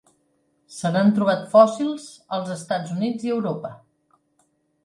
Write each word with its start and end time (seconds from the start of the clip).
Se 0.75 0.89
n'han 0.95 1.11
trobat 1.19 1.43
fòssils 1.51 2.07
als 2.39 2.49
Estats 2.57 2.97
Units 2.97 3.29
i 3.29 3.35
Europa. 3.39 3.75